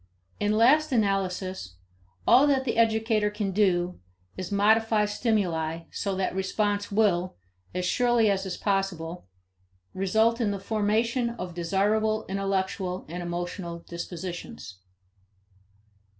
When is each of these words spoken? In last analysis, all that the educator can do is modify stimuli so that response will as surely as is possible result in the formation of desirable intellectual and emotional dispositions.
In 0.39 0.53
last 0.57 0.91
analysis, 0.91 1.75
all 2.25 2.47
that 2.47 2.63
the 2.65 2.75
educator 2.75 3.29
can 3.29 3.51
do 3.51 3.99
is 4.35 4.51
modify 4.51 5.05
stimuli 5.05 5.81
so 5.91 6.15
that 6.15 6.33
response 6.33 6.91
will 6.91 7.35
as 7.75 7.85
surely 7.85 8.27
as 8.27 8.43
is 8.43 8.57
possible 8.57 9.27
result 9.93 10.41
in 10.41 10.49
the 10.49 10.59
formation 10.59 11.29
of 11.29 11.53
desirable 11.53 12.25
intellectual 12.27 13.05
and 13.07 13.21
emotional 13.21 13.81
dispositions. 13.87 14.79